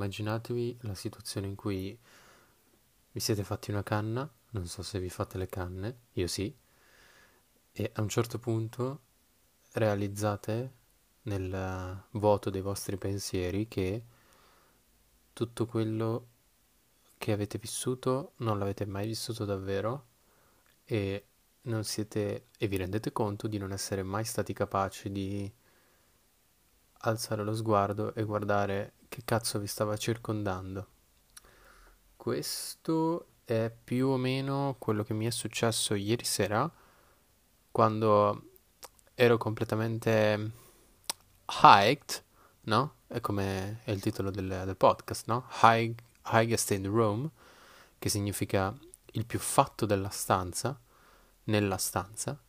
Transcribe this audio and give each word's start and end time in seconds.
immaginatevi 0.00 0.78
la 0.82 0.94
situazione 0.94 1.46
in 1.46 1.54
cui 1.54 1.98
vi 3.12 3.20
siete 3.20 3.44
fatti 3.44 3.70
una 3.70 3.82
canna, 3.82 4.28
non 4.50 4.66
so 4.66 4.82
se 4.82 4.98
vi 4.98 5.10
fate 5.10 5.36
le 5.36 5.46
canne, 5.46 5.98
io 6.12 6.26
sì, 6.26 6.54
e 7.72 7.90
a 7.94 8.00
un 8.00 8.08
certo 8.08 8.38
punto 8.38 9.02
realizzate 9.72 10.78
nel 11.22 12.04
vuoto 12.12 12.48
dei 12.48 12.62
vostri 12.62 12.96
pensieri 12.96 13.68
che 13.68 14.04
tutto 15.34 15.66
quello 15.66 16.26
che 17.18 17.32
avete 17.32 17.58
vissuto 17.58 18.32
non 18.36 18.58
l'avete 18.58 18.86
mai 18.86 19.06
vissuto 19.06 19.44
davvero 19.44 20.06
e 20.84 21.26
non 21.62 21.84
siete 21.84 22.46
e 22.58 22.66
vi 22.68 22.78
rendete 22.78 23.12
conto 23.12 23.46
di 23.46 23.58
non 23.58 23.72
essere 23.72 24.02
mai 24.02 24.24
stati 24.24 24.54
capaci 24.54 25.12
di 25.12 25.52
alzare 27.02 27.44
lo 27.44 27.54
sguardo 27.54 28.14
e 28.14 28.24
guardare 28.24 28.94
che 29.10 29.22
cazzo 29.24 29.58
vi 29.58 29.66
stava 29.66 29.96
circondando. 29.96 30.86
Questo 32.16 33.26
è 33.44 33.70
più 33.82 34.06
o 34.06 34.16
meno 34.16 34.76
quello 34.78 35.02
che 35.02 35.14
mi 35.14 35.26
è 35.26 35.30
successo 35.30 35.94
ieri 35.94 36.24
sera 36.24 36.70
quando 37.72 38.50
ero 39.14 39.36
completamente 39.36 40.50
hiked, 41.48 42.22
no? 42.62 42.94
È 43.08 43.20
come 43.20 43.80
è 43.82 43.90
il 43.90 44.00
titolo 44.00 44.30
del, 44.30 44.46
del 44.46 44.76
podcast, 44.76 45.26
no? 45.26 45.48
High, 45.62 45.92
highest 46.26 46.70
in 46.70 46.82
the 46.82 46.88
room, 46.88 47.28
che 47.98 48.08
significa 48.08 48.72
il 49.12 49.26
più 49.26 49.40
fatto 49.40 49.86
della 49.86 50.10
stanza, 50.10 50.78
nella 51.44 51.78
stanza, 51.78 52.40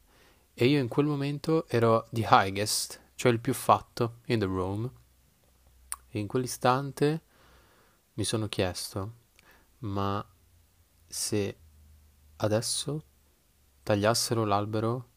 e 0.54 0.66
io 0.66 0.80
in 0.80 0.88
quel 0.88 1.08
momento 1.08 1.68
ero 1.68 2.08
the 2.12 2.28
highest, 2.30 3.02
cioè 3.16 3.32
il 3.32 3.40
più 3.40 3.55
fatto 3.55 4.20
in 4.26 4.38
the 4.38 4.46
room, 4.46 4.90
e 6.12 6.20
in 6.20 6.27
quell'istante 6.27 7.21
mi 8.13 8.23
sono 8.23 8.48
chiesto, 8.48 9.13
ma 9.79 10.23
se 11.07 11.57
adesso 12.37 13.04
tagliassero 13.81 14.45
l'albero 14.45 15.09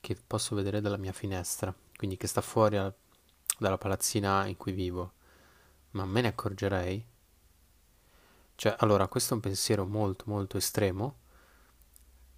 che 0.00 0.16
posso 0.26 0.54
vedere 0.54 0.80
dalla 0.80 0.96
mia 0.96 1.12
finestra, 1.12 1.72
quindi 1.96 2.16
che 2.16 2.26
sta 2.26 2.40
fuori 2.40 2.76
a, 2.76 2.92
dalla 3.58 3.78
palazzina 3.78 4.46
in 4.46 4.56
cui 4.56 4.72
vivo, 4.72 5.12
ma 5.90 6.04
me 6.06 6.22
ne 6.22 6.28
accorgerei? 6.28 7.06
Cioè, 8.54 8.74
allora, 8.78 9.08
questo 9.08 9.32
è 9.32 9.36
un 9.36 9.42
pensiero 9.42 9.86
molto 9.86 10.24
molto 10.26 10.56
estremo 10.56 11.16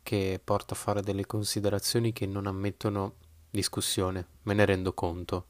che 0.03 0.41
porta 0.43 0.75
a 0.75 0.77
fare 0.77 1.01
delle 1.01 1.27
considerazioni 1.27 2.13
che 2.13 2.27
non 2.27 2.47
ammettono 2.47 3.15
discussione, 3.51 4.27
me 4.43 4.55
ne 4.55 4.65
rendo 4.65 4.93
conto. 4.93 5.47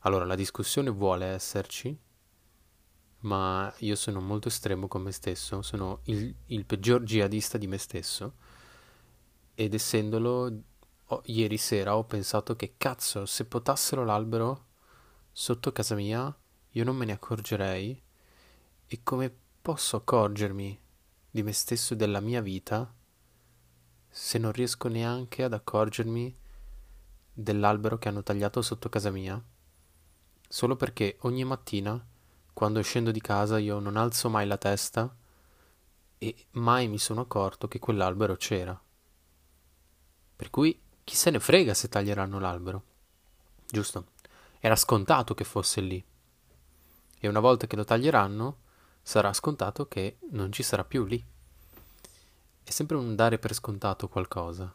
Allora, 0.00 0.24
la 0.24 0.34
discussione 0.34 0.88
vuole 0.88 1.26
esserci, 1.26 1.98
ma 3.20 3.72
io 3.78 3.96
sono 3.96 4.20
molto 4.20 4.48
estremo 4.48 4.88
con 4.88 5.02
me 5.02 5.12
stesso, 5.12 5.60
sono 5.60 6.00
il, 6.04 6.34
il 6.46 6.64
peggior 6.64 7.02
jihadista 7.02 7.58
di 7.58 7.66
me 7.66 7.76
stesso 7.76 8.34
ed 9.54 9.74
essendolo 9.74 10.62
oh, 11.04 11.22
ieri 11.26 11.58
sera 11.58 11.96
ho 11.96 12.04
pensato 12.04 12.56
che 12.56 12.74
cazzo, 12.78 13.26
se 13.26 13.44
potassero 13.44 14.04
l'albero 14.04 14.68
sotto 15.32 15.70
casa 15.70 15.94
mia, 15.94 16.34
io 16.70 16.84
non 16.84 16.96
me 16.96 17.04
ne 17.04 17.12
accorgerei. 17.12 18.02
E 18.86 19.00
come 19.02 19.32
posso 19.60 19.96
accorgermi 19.96 20.80
di 21.30 21.42
me 21.42 21.52
stesso 21.52 21.92
e 21.92 21.96
della 21.96 22.20
mia 22.20 22.40
vita 22.40 22.92
se 24.08 24.38
non 24.38 24.50
riesco 24.50 24.88
neanche 24.88 25.44
ad 25.44 25.52
accorgermi 25.52 26.36
dell'albero 27.32 27.98
che 27.98 28.08
hanno 28.08 28.22
tagliato 28.22 28.62
sotto 28.62 28.88
casa 28.88 29.10
mia? 29.10 29.40
Solo 30.52 30.74
perché 30.74 31.16
ogni 31.20 31.44
mattina, 31.44 32.04
quando 32.52 32.82
scendo 32.82 33.12
di 33.12 33.20
casa, 33.20 33.56
io 33.58 33.78
non 33.78 33.96
alzo 33.96 34.28
mai 34.28 34.48
la 34.48 34.56
testa 34.56 35.14
e 36.18 36.46
mai 36.54 36.88
mi 36.88 36.98
sono 36.98 37.20
accorto 37.20 37.68
che 37.68 37.78
quell'albero 37.78 38.34
c'era. 38.34 38.78
Per 40.34 40.50
cui 40.50 40.76
chi 41.04 41.14
se 41.14 41.30
ne 41.30 41.38
frega 41.38 41.72
se 41.72 41.88
taglieranno 41.88 42.40
l'albero? 42.40 42.82
Giusto? 43.64 44.06
Era 44.58 44.74
scontato 44.74 45.34
che 45.34 45.44
fosse 45.44 45.80
lì. 45.80 46.04
E 47.20 47.28
una 47.28 47.38
volta 47.38 47.68
che 47.68 47.76
lo 47.76 47.84
taglieranno, 47.84 48.62
sarà 49.02 49.32
scontato 49.32 49.86
che 49.86 50.18
non 50.30 50.50
ci 50.50 50.64
sarà 50.64 50.82
più 50.82 51.04
lì. 51.04 51.24
È 52.64 52.70
sempre 52.70 52.96
un 52.96 53.14
dare 53.14 53.38
per 53.38 53.54
scontato 53.54 54.08
qualcosa. 54.08 54.74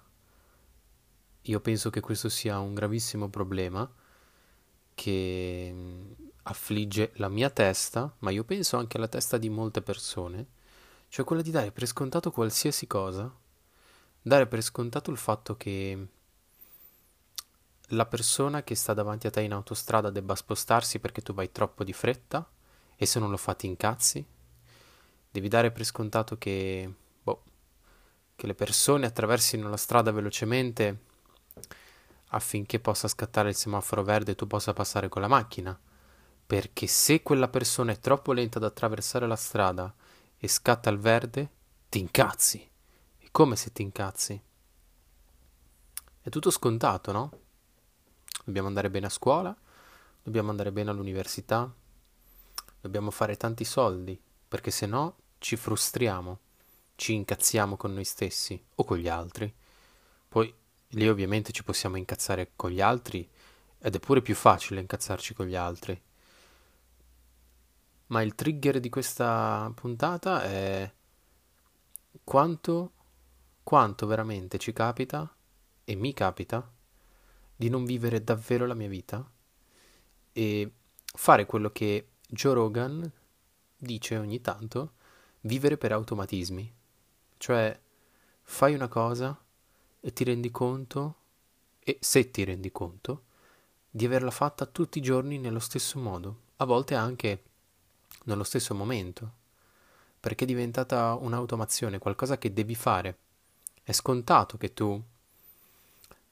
Io 1.41 1.59
penso 1.59 1.90
che 1.90 2.00
questo 2.00 2.30
sia 2.30 2.59
un 2.59 2.74
gravissimo 2.74 3.28
problema 3.28 3.91
che 4.95 5.69
mm, 5.72 6.11
affligge 6.44 7.11
la 7.16 7.29
mia 7.29 7.51
testa, 7.51 8.11
ma 8.19 8.31
io 8.31 8.44
penso 8.44 8.78
anche 8.78 8.97
alla 8.97 9.07
testa 9.07 9.38
di 9.38 9.50
molte 9.50 9.81
persone, 9.83 10.47
cioè 11.09 11.25
quella 11.25 11.44
di 11.44 11.51
dare 11.51 11.72
per 11.72 11.85
scontato 11.85 12.31
qualsiasi 12.31 12.88
cosa, 12.88 13.31
dare 14.22 14.47
per 14.47 14.61
scontato 14.61 15.11
il 15.11 15.17
fatto 15.17 15.55
che 15.55 16.07
la 17.89 18.05
persona 18.07 18.63
che 18.63 18.73
sta 18.73 18.94
davanti 18.94 19.28
a 19.28 19.29
te 19.29 19.41
in 19.41 19.53
autostrada 19.53 20.09
debba 20.09 20.35
spostarsi 20.35 21.00
perché 21.00 21.22
tu 21.22 21.34
vai 21.34 21.51
troppo 21.51 21.84
di 21.84 21.94
fretta 21.94 22.50
e 22.95 23.05
se 23.05 23.19
non 23.19 23.29
lo 23.29 23.38
fa 23.38 23.53
ti 23.53 23.67
incazzi. 23.67 24.25
Devi 25.29 25.47
dare 25.47 25.72
per 25.72 25.84
scontato 25.84 26.38
che, 26.38 26.91
boh, 27.22 27.44
che 28.35 28.47
le 28.47 28.55
persone 28.55 29.05
attraversino 29.05 29.69
la 29.69 29.78
strada 29.78 30.11
velocemente 30.11 31.00
affinché 32.35 32.79
possa 32.79 33.07
scattare 33.07 33.50
il 33.50 33.56
semaforo 33.56 34.03
verde 34.03 34.31
e 34.31 34.35
tu 34.35 34.47
possa 34.47 34.73
passare 34.73 35.09
con 35.09 35.22
la 35.22 35.28
macchina. 35.28 35.78
Perché 36.47 36.88
se 36.88 37.23
quella 37.23 37.47
persona 37.47 37.91
è 37.91 38.00
troppo 38.00 38.31
lenta 38.31 38.57
ad 38.59 38.66
attraversare 38.66 39.28
la 39.28 39.35
strada 39.35 39.94
e 40.38 40.47
scatta 40.47 40.90
il 40.90 41.00
verde, 41.00 41.50
ti 41.90 42.00
incazzi. 42.00 42.69
E 43.18 43.28
come 43.31 43.56
se 43.56 43.72
ti 43.72 43.81
incazzi? 43.81 44.41
È 46.22 46.29
tutto 46.29 46.51
scontato, 46.51 47.12
no? 47.12 47.31
dobbiamo 48.46 48.67
andare 48.67 48.90
bene 48.90 49.07
a 49.07 49.09
scuola, 49.09 49.56
dobbiamo 50.22 50.52
andare 50.52 50.72
bene 50.72 50.91
all'università, 50.91 51.69
dobbiamo 52.79 53.12
fare 53.12 53.35
tanti 53.35 53.66
soldi, 53.66 54.19
perché 54.47 54.72
se 54.72 54.85
no 54.85 55.17
ci 55.40 55.56
frustriamo, 55.56 56.40
ci 56.96 57.13
incazziamo 57.13 57.75
con 57.75 57.94
noi 57.94 58.06
stessi 58.06 58.63
o 58.75 58.84
con 58.84 58.97
gli 58.97 59.07
altri. 59.07 59.53
Poi 60.29 60.53
lì 60.95 61.07
ovviamente 61.07 61.51
ci 61.51 61.63
possiamo 61.63 61.97
incazzare 61.97 62.51
con 62.56 62.72
gli 62.72 62.81
altri 62.81 63.28
ed 63.78 63.95
è 63.95 64.00
pure 64.00 64.22
più 64.22 64.35
facile 64.35 64.79
incazzarci 64.79 65.33
con 65.33 65.45
gli 65.45 65.56
altri. 65.56 66.00
Ma 68.07 68.22
il 68.22 68.35
trigger 68.35 68.79
di 68.79 68.89
questa 68.89 69.72
puntata 69.75 70.44
è 70.44 70.91
quanto, 72.23 72.94
quanto 73.63 74.05
veramente 74.05 74.57
ci 74.57 74.73
capita 74.73 75.34
e 75.84 75.95
mi 75.95 76.13
capita 76.13 76.72
di 77.55 77.69
non 77.69 77.85
vivere 77.85 78.23
davvero 78.23 78.66
la 78.66 78.73
mia 78.73 78.88
vita 78.88 79.29
e 80.31 80.73
fare 81.05 81.45
quello 81.45 81.72
che 81.72 82.09
Joe 82.28 82.53
Rogan 82.53 83.11
dice 83.78 84.17
ogni 84.17 84.41
tanto, 84.41 84.94
vivere 85.41 85.78
per 85.78 85.91
automatismi. 85.91 86.73
Cioè, 87.38 87.79
fai 88.41 88.73
una 88.73 88.88
cosa 88.88 89.44
ti 90.13 90.23
rendi 90.23 90.51
conto, 90.51 91.16
e 91.79 91.97
se 92.01 92.31
ti 92.31 92.43
rendi 92.43 92.71
conto, 92.71 93.23
di 93.89 94.05
averla 94.05 94.31
fatta 94.31 94.66
tutti 94.66 94.97
i 94.97 95.01
giorni 95.01 95.38
nello 95.38 95.59
stesso 95.59 95.99
modo, 95.99 96.39
a 96.57 96.66
volte 96.66 96.95
anche 96.95 97.43
nello 98.25 98.43
stesso 98.43 98.73
momento, 98.73 99.31
perché 100.19 100.43
è 100.43 100.47
diventata 100.47 101.13
un'automazione, 101.13 101.99
qualcosa 101.99 102.38
che 102.38 102.51
devi 102.51 102.75
fare. 102.75 103.17
È 103.83 103.91
scontato 103.91 104.57
che 104.57 104.73
tu 104.73 105.01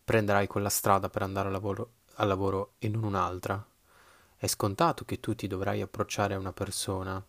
prenderai 0.04 0.48
quella 0.48 0.70
strada 0.70 1.10
per 1.10 1.22
andare 1.22 1.48
al 1.48 1.54
lavoro, 1.54 1.92
al 2.16 2.28
lavoro 2.28 2.74
e 2.80 2.90
non 2.90 3.04
un'altra. 3.04 3.66
È 4.36 4.48
scontato 4.48 5.06
che 5.06 5.20
tu 5.20 5.36
ti 5.36 5.48
dovrai 5.48 5.82
approcciare 5.82 6.34
a 6.34 6.40
una 6.40 6.52
persona 6.52 7.24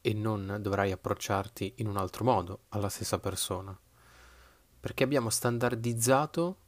e 0.00 0.12
non 0.12 0.58
dovrai 0.60 0.90
approcciarti 0.90 1.74
in 1.76 1.86
un 1.86 1.96
altro 1.96 2.24
modo 2.24 2.60
alla 2.70 2.88
stessa 2.88 3.18
persona. 3.18 3.78
Perché 4.84 5.02
abbiamo 5.02 5.30
standardizzato 5.30 6.58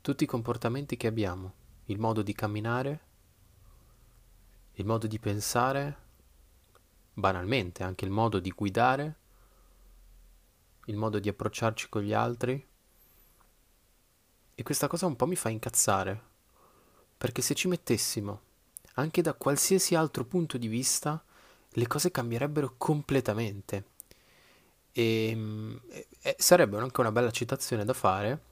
tutti 0.00 0.24
i 0.24 0.26
comportamenti 0.26 0.96
che 0.96 1.06
abbiamo, 1.06 1.52
il 1.84 1.98
modo 1.98 2.22
di 2.22 2.32
camminare, 2.32 3.00
il 4.72 4.86
modo 4.86 5.06
di 5.06 5.18
pensare, 5.18 5.96
banalmente 7.12 7.82
anche 7.82 8.06
il 8.06 8.10
modo 8.10 8.38
di 8.38 8.50
guidare, 8.52 9.16
il 10.86 10.96
modo 10.96 11.18
di 11.18 11.28
approcciarci 11.28 11.90
con 11.90 12.00
gli 12.00 12.14
altri, 12.14 12.66
e 14.54 14.62
questa 14.62 14.86
cosa 14.86 15.04
un 15.04 15.16
po' 15.16 15.26
mi 15.26 15.36
fa 15.36 15.50
incazzare, 15.50 16.22
perché 17.18 17.42
se 17.42 17.54
ci 17.54 17.68
mettessimo 17.68 18.40
anche 18.94 19.20
da 19.20 19.34
qualsiasi 19.34 19.94
altro 19.94 20.24
punto 20.24 20.56
di 20.56 20.68
vista, 20.68 21.22
le 21.68 21.86
cose 21.86 22.10
cambierebbero 22.10 22.76
completamente. 22.78 23.96
E, 24.90 25.30
e 25.30 25.87
sarebbe 26.40 26.78
anche 26.78 27.00
una 27.00 27.10
bella 27.10 27.32
citazione 27.32 27.84
da 27.84 27.92
fare, 27.92 28.42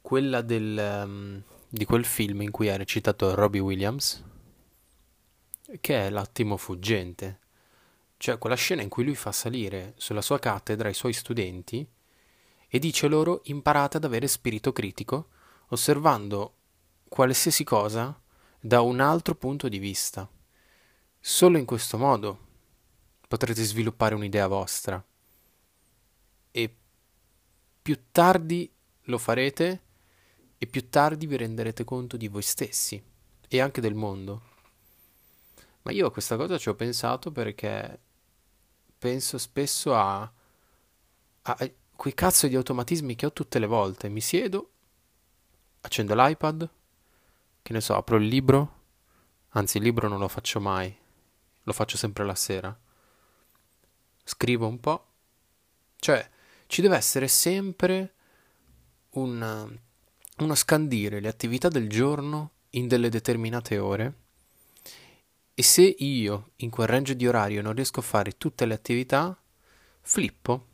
quella 0.00 0.42
del, 0.42 1.02
um, 1.06 1.42
di 1.68 1.84
quel 1.84 2.04
film 2.04 2.42
in 2.42 2.50
cui 2.50 2.68
ha 2.68 2.76
recitato 2.76 3.36
Robbie 3.36 3.60
Williams, 3.60 4.22
che 5.80 6.06
è 6.06 6.10
l'attimo 6.10 6.56
fuggente. 6.56 7.38
Cioè 8.16 8.36
quella 8.38 8.56
scena 8.56 8.82
in 8.82 8.88
cui 8.88 9.04
lui 9.04 9.14
fa 9.14 9.30
salire 9.30 9.94
sulla 9.96 10.22
sua 10.22 10.40
cattedra 10.40 10.88
i 10.88 10.94
suoi 10.94 11.12
studenti 11.12 11.86
e 12.66 12.78
dice 12.80 13.06
loro 13.06 13.42
imparate 13.44 13.98
ad 13.98 14.04
avere 14.04 14.26
spirito 14.26 14.72
critico, 14.72 15.28
osservando 15.68 16.56
qualsiasi 17.08 17.62
cosa 17.62 18.20
da 18.58 18.80
un 18.80 18.98
altro 18.98 19.36
punto 19.36 19.68
di 19.68 19.78
vista. 19.78 20.28
Solo 21.20 21.58
in 21.58 21.64
questo 21.64 21.96
modo 21.96 22.38
potrete 23.28 23.62
sviluppare 23.62 24.16
un'idea 24.16 24.48
vostra 24.48 25.02
più 27.84 28.04
tardi 28.12 28.72
lo 29.02 29.18
farete 29.18 29.82
e 30.56 30.66
più 30.66 30.88
tardi 30.88 31.26
vi 31.26 31.36
renderete 31.36 31.84
conto 31.84 32.16
di 32.16 32.28
voi 32.28 32.40
stessi 32.40 33.02
e 33.46 33.60
anche 33.60 33.82
del 33.82 33.92
mondo. 33.92 34.42
Ma 35.82 35.92
io 35.92 36.06
a 36.06 36.10
questa 36.10 36.36
cosa 36.36 36.56
ci 36.56 36.70
ho 36.70 36.74
pensato 36.74 37.30
perché 37.30 38.00
penso 38.96 39.36
spesso 39.36 39.94
a, 39.94 40.22
a 41.42 41.70
quei 41.94 42.14
cazzo 42.14 42.48
di 42.48 42.56
automatismi 42.56 43.16
che 43.16 43.26
ho 43.26 43.34
tutte 43.34 43.58
le 43.58 43.66
volte. 43.66 44.08
Mi 44.08 44.22
siedo, 44.22 44.70
accendo 45.82 46.14
l'iPad, 46.14 46.70
che 47.60 47.72
ne 47.74 47.82
so, 47.82 47.96
apro 47.96 48.16
il 48.16 48.28
libro, 48.28 48.80
anzi 49.50 49.76
il 49.76 49.82
libro 49.82 50.08
non 50.08 50.20
lo 50.20 50.28
faccio 50.28 50.58
mai, 50.58 50.96
lo 51.62 51.72
faccio 51.74 51.98
sempre 51.98 52.24
la 52.24 52.34
sera. 52.34 52.74
Scrivo 54.24 54.66
un 54.66 54.80
po', 54.80 55.06
cioè 55.96 56.32
ci 56.66 56.82
deve 56.82 56.96
essere 56.96 57.28
sempre 57.28 58.14
un, 59.10 59.78
uno 60.38 60.54
scandire 60.54 61.20
le 61.20 61.28
attività 61.28 61.68
del 61.68 61.88
giorno 61.88 62.50
in 62.70 62.88
delle 62.88 63.08
determinate 63.08 63.78
ore 63.78 64.14
e 65.54 65.62
se 65.62 65.82
io 65.82 66.50
in 66.56 66.70
quel 66.70 66.88
range 66.88 67.14
di 67.14 67.28
orario 67.28 67.62
non 67.62 67.74
riesco 67.74 68.00
a 68.00 68.02
fare 68.02 68.36
tutte 68.36 68.66
le 68.66 68.74
attività, 68.74 69.40
flippo, 70.00 70.66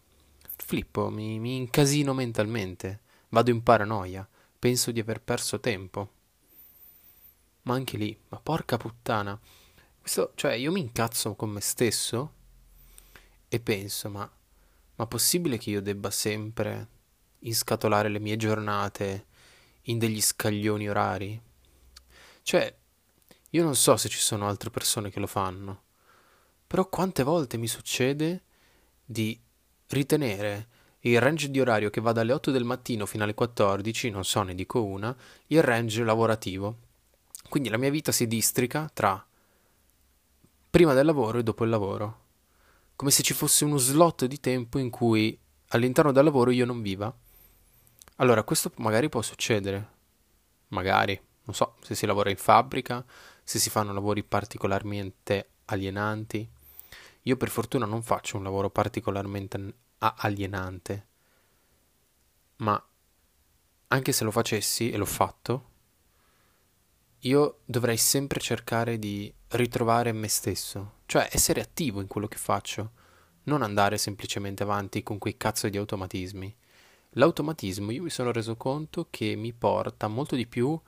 flippo, 0.57 1.11
mi, 1.11 1.39
mi 1.39 1.57
incasino 1.57 2.15
mentalmente, 2.15 3.01
vado 3.29 3.51
in 3.51 3.63
paranoia, 3.63 4.27
penso 4.59 4.91
di 4.91 4.99
aver 4.99 5.21
perso 5.21 5.61
tempo. 5.61 6.13
Ma 7.63 7.75
anche 7.75 7.99
lì, 7.99 8.19
ma 8.29 8.41
porca 8.41 8.79
puttana, 8.79 9.39
questo, 10.01 10.33
cioè 10.35 10.55
io 10.55 10.73
mi 10.73 10.81
incazzo 10.81 11.35
con 11.35 11.51
me 11.51 11.61
stesso 11.61 12.33
e 13.49 13.61
penso, 13.61 14.09
ma, 14.09 14.31
ma 15.01 15.07
possibile 15.07 15.57
che 15.57 15.71
io 15.71 15.81
debba 15.81 16.11
sempre 16.11 16.89
inscatolare 17.39 18.11
le 18.11 18.19
mie 18.19 18.37
giornate 18.37 19.29
in 19.85 19.97
degli 19.97 20.21
scaglioni 20.21 20.91
orari? 20.91 21.41
Cioè, 22.43 22.77
io 23.49 23.63
non 23.63 23.75
so 23.75 23.97
se 23.97 24.11
ci 24.11 24.19
sono 24.19 24.47
altre 24.47 24.69
persone 24.69 25.09
che 25.09 25.19
lo 25.19 25.27
fanno, 25.27 25.85
però 26.67 26.87
quante 26.91 27.23
volte 27.23 27.57
mi 27.57 27.67
succede 27.67 28.43
di 29.03 29.41
ritenere 29.87 30.69
il 31.01 31.19
range 31.19 31.51
di 31.51 31.61
orario 31.61 31.89
che 31.89 32.03
va 32.03 32.13
dalle 32.13 32.35
8 32.35 32.51
del 32.51 32.65
mattino 32.65 33.07
fino 33.07 33.25
alle 33.25 33.33
14, 33.33 34.11
non 34.11 34.27
so, 34.27 34.43
ne 34.43 34.55
dico 34.55 34.85
una, 34.85 35.17
il 35.47 35.63
range 35.63 36.05
lavorativo. 36.05 36.77
Quindi 37.49 37.71
la 37.71 37.79
mia 37.79 37.89
vita 37.89 38.13
si 38.13 38.27
districa 38.27 38.91
tra 38.93 39.27
prima 40.69 40.93
del 40.93 41.07
lavoro 41.07 41.39
e 41.39 41.43
dopo 41.43 41.65
il 41.65 41.71
lavoro, 41.71 42.19
come 43.01 43.13
se 43.13 43.23
ci 43.23 43.33
fosse 43.33 43.65
uno 43.65 43.79
slot 43.79 44.27
di 44.27 44.41
tempo 44.41 44.77
in 44.77 44.91
cui 44.91 45.35
all'interno 45.69 46.13
del 46.13 46.23
lavoro 46.23 46.51
io 46.51 46.67
non 46.67 46.83
viva. 46.83 47.11
Allora, 48.17 48.43
questo 48.43 48.71
magari 48.77 49.09
può 49.09 49.23
succedere, 49.23 49.89
magari, 50.69 51.19
non 51.45 51.55
so, 51.55 51.77
se 51.81 51.95
si 51.95 52.05
lavora 52.05 52.29
in 52.29 52.37
fabbrica, 52.37 53.03
se 53.43 53.59
si 53.59 53.71
fanno 53.71 53.95
lavori 53.95 54.23
particolarmente 54.23 55.49
alienanti. 55.65 56.47
Io 57.23 57.37
per 57.39 57.49
fortuna 57.49 57.87
non 57.87 58.03
faccio 58.03 58.37
un 58.37 58.43
lavoro 58.43 58.69
particolarmente 58.69 59.75
alienante, 59.97 61.07
ma 62.57 62.87
anche 63.89 64.13
se 64.13 64.25
lo 64.25 64.31
facessi 64.31 64.91
e 64.91 64.99
l'ho 64.99 65.07
fatto, 65.07 65.70
io 67.21 67.59
dovrei 67.65 67.97
sempre 67.97 68.41
cercare 68.41 68.99
di 68.99 69.33
ritrovare 69.49 70.13
me 70.13 70.29
stesso, 70.29 70.99
cioè 71.07 71.29
essere 71.31 71.61
attivo 71.61 72.01
in 72.01 72.07
quello 72.07 72.29
che 72.29 72.39
faccio, 72.39 72.93
non 73.45 73.63
andare 73.63 73.99
semplicemente 73.99 74.63
avanti 74.63 75.03
con 75.03 75.19
quei 75.19 75.37
cazzo 75.37 75.69
di 75.69 75.77
automatismi. 75.77 76.55
L'automatismo 77.15 77.91
io 77.91 78.05
mi 78.05 78.11
sono 78.11 78.33
reso 78.33 78.57
conto 78.57 79.09
che 79.11 79.35
mi 79.35 79.53
porta 79.53 80.07
molto 80.09 80.37
di 80.37 80.47
più 80.47 80.79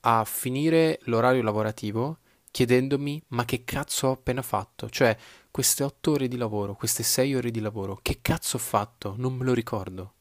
a 0.00 0.24
finire 0.24 0.98
l'orario 1.04 1.42
lavorativo 1.42 2.18
chiedendomi 2.50 3.20
ma 3.28 3.44
che 3.44 3.64
cazzo 3.64 4.08
ho 4.08 4.12
appena 4.12 4.42
fatto? 4.42 4.88
Cioè, 4.88 5.16
queste 5.50 5.82
otto 5.82 6.12
ore 6.12 6.28
di 6.28 6.36
lavoro, 6.36 6.74
queste 6.74 7.02
sei 7.02 7.34
ore 7.34 7.50
di 7.50 7.60
lavoro, 7.60 7.98
che 8.00 8.18
cazzo 8.22 8.56
ho 8.56 8.60
fatto? 8.60 9.14
Non 9.16 9.34
me 9.34 9.44
lo 9.44 9.54
ricordo. 9.54 10.12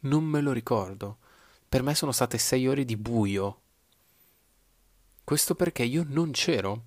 Non 0.00 0.22
me 0.22 0.40
lo 0.40 0.52
ricordo. 0.52 1.18
Per 1.68 1.82
me 1.82 1.94
sono 1.94 2.12
state 2.12 2.38
sei 2.38 2.68
ore 2.68 2.84
di 2.84 2.96
buio. 2.96 3.62
Questo 5.24 5.54
perché 5.54 5.82
io 5.82 6.04
non 6.06 6.30
c'ero. 6.32 6.84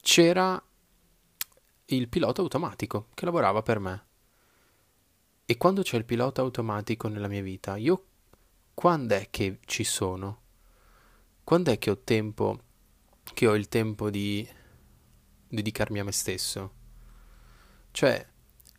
C'era 0.00 0.60
il 1.86 2.08
pilota 2.08 2.40
automatico 2.40 3.08
che 3.14 3.24
lavorava 3.24 3.62
per 3.62 3.78
me. 3.78 4.04
E 5.44 5.56
quando 5.56 5.82
c'è 5.82 5.96
il 5.96 6.04
pilota 6.04 6.40
automatico 6.40 7.06
nella 7.06 7.28
mia 7.28 7.42
vita, 7.42 7.76
io 7.76 8.06
quando 8.74 9.14
è 9.14 9.28
che 9.30 9.60
ci 9.64 9.84
sono? 9.84 10.44
quando 11.46 11.70
è 11.70 11.78
che 11.78 11.90
ho 11.90 11.98
tempo, 11.98 12.58
che 13.22 13.46
ho 13.46 13.54
il 13.54 13.68
tempo 13.68 14.10
di 14.10 14.44
dedicarmi 15.46 16.00
a 16.00 16.02
me 16.02 16.10
stesso? 16.10 16.72
Cioè, 17.92 18.26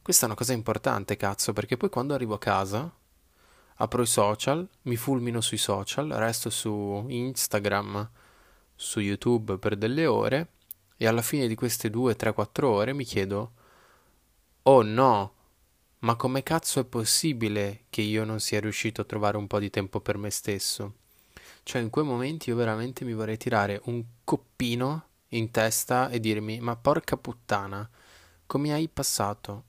questa 0.02 0.24
è 0.24 0.28
una 0.28 0.36
cosa 0.36 0.52
importante, 0.52 1.16
cazzo, 1.16 1.54
perché 1.54 1.78
poi 1.78 1.88
quando 1.88 2.14
arrivo 2.14 2.34
a 2.34 2.40
casa, 2.40 2.94
apro 3.76 4.02
i 4.02 4.06
social, 4.06 4.68
mi 4.82 4.98
fulmino 4.98 5.40
sui 5.40 5.56
social, 5.56 6.10
resto 6.10 6.50
su 6.50 7.06
Instagram, 7.08 8.10
su 8.78 9.02
YouTube 9.02 9.58
per 9.58 9.76
delle 9.76 10.06
ore 10.06 10.52
e 10.96 11.08
alla 11.08 11.22
fine 11.22 11.48
di 11.48 11.56
queste 11.56 11.90
2, 11.90 12.16
3, 12.16 12.32
4 12.32 12.70
ore 12.70 12.94
mi 12.94 13.04
chiedo, 13.04 13.52
oh 14.64 14.82
no, 14.84 15.34
ma 16.00 16.16
come 16.16 16.44
cazzo 16.44 16.80
è 16.80 16.86
possibile 16.86 17.86
che 17.90 18.02
io 18.02 18.24
non 18.24 18.40
sia 18.40 18.60
riuscito 18.60 19.02
a 19.02 19.06
trovare 19.06 19.36
un 19.36 19.48
po' 19.48 19.60
di 19.60 19.70
tempo 19.70 20.00
per 20.00 20.18
me 20.18 20.30
stesso? 20.30 20.94
Cioè, 21.64 21.82
in 21.82 21.90
quei 21.90 22.06
momenti 22.06 22.50
io 22.50 22.56
veramente 22.56 23.04
mi 23.04 23.14
vorrei 23.14 23.36
tirare 23.36 23.82
un 23.86 24.04
coppino 24.24 25.08
in 25.30 25.52
testa 25.52 26.10
e 26.10 26.20
dirmi: 26.20 26.60
Ma 26.60 26.76
porca 26.76 27.18
puttana, 27.18 27.90
come 28.46 28.72
hai 28.72 28.88
passato 28.88 29.64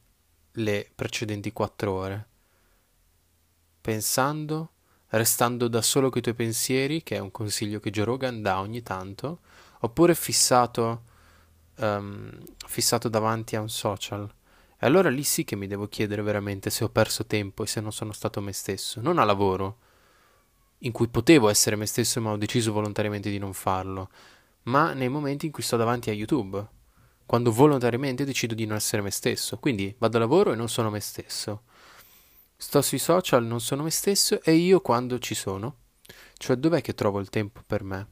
le 0.52 0.88
precedenti 0.94 1.52
quattro 1.52 1.92
ore? 1.92 2.28
Pensando, 3.80 4.70
restando 5.10 5.68
da 5.68 5.82
solo 5.82 6.10
coi 6.10 6.22
tuoi 6.22 6.34
pensieri, 6.34 7.02
che 7.02 7.16
è 7.16 7.18
un 7.18 7.30
consiglio 7.30 7.80
che 7.80 7.90
Joe 7.90 8.04
Rogan 8.04 8.42
dà 8.42 8.60
ogni 8.60 8.82
tanto, 8.82 9.40
oppure 9.80 10.14
fissato, 10.14 11.02
um, 11.76 12.30
fissato 12.66 13.08
davanti 13.08 13.56
a 13.56 13.60
un 13.60 13.68
social. 13.68 14.30
E 14.80 14.86
allora 14.86 15.10
lì 15.10 15.24
sì 15.24 15.44
che 15.44 15.56
mi 15.56 15.66
devo 15.66 15.88
chiedere 15.88 16.22
veramente 16.22 16.70
se 16.70 16.84
ho 16.84 16.88
perso 16.88 17.26
tempo 17.26 17.64
e 17.64 17.66
se 17.66 17.80
non 17.80 17.92
sono 17.92 18.12
stato 18.12 18.40
me 18.40 18.52
stesso, 18.52 19.00
non 19.00 19.18
a 19.18 19.24
lavoro 19.24 19.78
in 20.82 20.92
cui 20.92 21.08
potevo 21.08 21.48
essere 21.48 21.74
me 21.74 21.86
stesso 21.86 22.20
ma 22.20 22.30
ho 22.30 22.36
deciso 22.36 22.72
volontariamente 22.72 23.30
di 23.30 23.38
non 23.38 23.52
farlo, 23.52 24.10
ma 24.64 24.92
nei 24.92 25.08
momenti 25.08 25.46
in 25.46 25.52
cui 25.52 25.62
sto 25.62 25.76
davanti 25.76 26.10
a 26.10 26.12
YouTube, 26.12 26.64
quando 27.26 27.50
volontariamente 27.52 28.24
decido 28.24 28.54
di 28.54 28.66
non 28.66 28.76
essere 28.76 29.02
me 29.02 29.10
stesso. 29.10 29.58
Quindi 29.58 29.94
vado 29.98 30.16
a 30.16 30.20
lavoro 30.20 30.52
e 30.52 30.56
non 30.56 30.68
sono 30.68 30.90
me 30.90 31.00
stesso. 31.00 31.62
Sto 32.60 32.82
sui 32.82 32.98
social, 32.98 33.44
non 33.44 33.60
sono 33.60 33.84
me 33.84 33.90
stesso 33.90 34.42
e 34.42 34.52
io 34.54 34.80
quando 34.80 35.20
ci 35.20 35.36
sono. 35.36 35.76
Cioè 36.36 36.56
dov'è 36.56 36.80
che 36.80 36.92
trovo 36.92 37.20
il 37.20 37.30
tempo 37.30 37.62
per 37.64 37.84
me? 37.84 38.08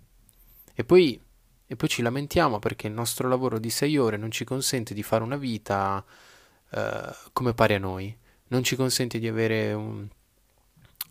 E 0.72 0.84
poi, 0.84 1.20
e 1.66 1.74
poi 1.74 1.88
ci 1.88 2.00
lamentiamo 2.00 2.60
perché 2.60 2.86
il 2.86 2.92
nostro 2.92 3.26
lavoro 3.28 3.58
di 3.58 3.70
sei 3.70 3.98
ore 3.98 4.16
non 4.16 4.30
ci 4.30 4.44
consente 4.44 4.94
di 4.94 5.02
fare 5.02 5.24
una 5.24 5.36
vita 5.36 6.02
uh, 6.70 7.30
come 7.32 7.54
pare 7.54 7.74
a 7.74 7.78
noi, 7.80 8.16
non 8.48 8.62
ci 8.62 8.76
consente 8.76 9.18
di 9.18 9.26
avere 9.26 9.72
un, 9.72 10.06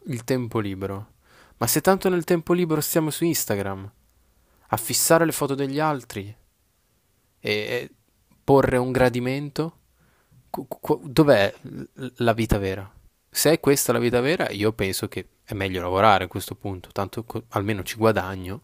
il 0.06 0.24
tempo 0.24 0.60
libero. 0.60 1.16
Ma 1.58 1.68
se 1.68 1.82
tanto 1.82 2.08
nel 2.08 2.24
tempo 2.24 2.54
libero 2.54 2.80
stiamo 2.80 3.10
su 3.10 3.26
Instagram 3.26 3.92
a 4.68 4.78
fissare 4.78 5.26
le 5.26 5.34
foto 5.34 5.56
degli 5.56 5.82
altri 5.82 6.34
e 7.42 7.92
porre 8.46 8.78
un 8.78 8.94
gradimento, 8.94 9.80
dov'è 11.02 11.54
la 12.16 12.34
vita 12.34 12.58
vera? 12.58 12.95
Se 13.36 13.52
è 13.52 13.60
questa 13.60 13.92
la 13.92 14.00
vita 14.00 14.22
vera, 14.22 14.50
io 14.50 14.72
penso 14.72 15.10
che 15.10 15.28
è 15.44 15.54
meglio 15.54 15.82
lavorare 15.82 16.24
a 16.24 16.28
questo 16.30 16.56
punto, 16.56 16.88
tanto 16.94 17.26
almeno 17.50 17.84
ci 17.84 17.98
guadagno 17.98 18.62